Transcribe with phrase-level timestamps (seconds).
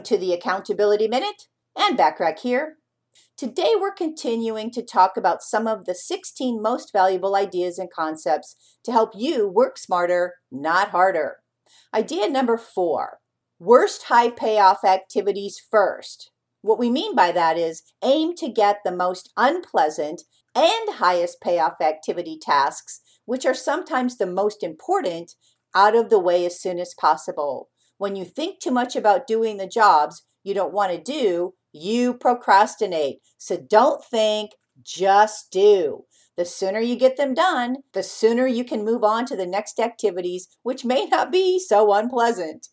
[0.00, 1.42] Welcome to the Accountability Minute
[1.76, 2.76] and Backrack here.
[3.36, 8.56] Today we're continuing to talk about some of the 16 most valuable ideas and concepts
[8.84, 11.40] to help you work smarter, not harder.
[11.92, 13.18] Idea number four
[13.58, 16.30] worst high payoff activities first.
[16.62, 20.22] What we mean by that is aim to get the most unpleasant
[20.54, 25.34] and highest payoff activity tasks, which are sometimes the most important,
[25.74, 27.68] out of the way as soon as possible.
[28.00, 32.14] When you think too much about doing the jobs you don't want to do, you
[32.14, 33.18] procrastinate.
[33.36, 36.04] So don't think, just do.
[36.38, 39.78] The sooner you get them done, the sooner you can move on to the next
[39.78, 42.68] activities, which may not be so unpleasant.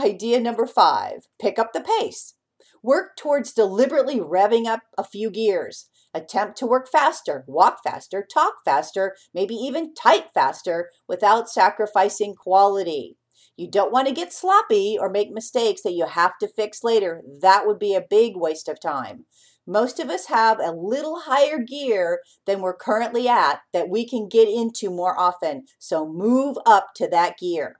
[0.00, 2.34] Idea number five pick up the pace.
[2.82, 5.90] Work towards deliberately revving up a few gears.
[6.12, 13.16] Attempt to work faster, walk faster, talk faster, maybe even type faster without sacrificing quality.
[13.56, 17.22] You don't want to get sloppy or make mistakes that you have to fix later.
[17.40, 19.26] That would be a big waste of time.
[19.66, 24.28] Most of us have a little higher gear than we're currently at that we can
[24.28, 25.66] get into more often.
[25.78, 27.78] So move up to that gear.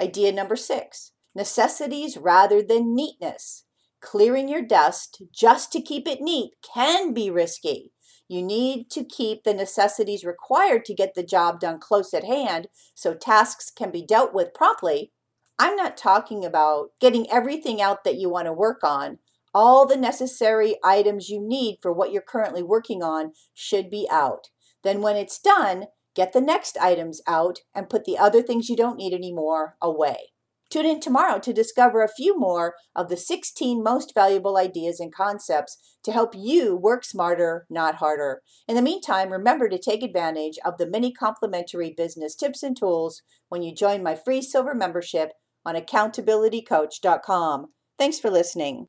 [0.00, 3.64] Idea number six necessities rather than neatness.
[4.00, 7.92] Clearing your desk just to keep it neat can be risky.
[8.28, 12.68] You need to keep the necessities required to get the job done close at hand
[12.94, 15.12] so tasks can be dealt with promptly.
[15.58, 19.18] I'm not talking about getting everything out that you want to work on.
[19.54, 24.48] All the necessary items you need for what you're currently working on should be out.
[24.82, 28.76] Then, when it's done, get the next items out and put the other things you
[28.76, 30.32] don't need anymore away.
[30.76, 35.10] Tune in tomorrow to discover a few more of the 16 most valuable ideas and
[35.10, 38.42] concepts to help you work smarter, not harder.
[38.68, 43.22] In the meantime, remember to take advantage of the many complimentary business tips and tools
[43.48, 45.32] when you join my free silver membership
[45.64, 47.68] on accountabilitycoach.com.
[47.98, 48.88] Thanks for listening.